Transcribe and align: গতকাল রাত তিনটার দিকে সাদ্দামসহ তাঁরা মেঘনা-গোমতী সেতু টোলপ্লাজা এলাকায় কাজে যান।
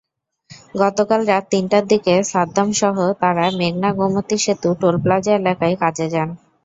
গতকাল 0.75 1.21
রাত 1.25 1.43
তিনটার 1.51 1.83
দিকে 1.87 2.13
সাদ্দামসহ 2.31 2.95
তাঁরা 3.21 3.45
মেঘনা-গোমতী 3.59 4.37
সেতু 4.37 4.69
টোলপ্লাজা 4.81 5.31
এলাকায় 5.39 5.75
কাজে 5.83 6.07
যান। 6.13 6.29